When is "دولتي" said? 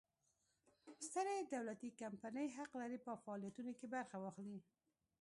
1.53-1.89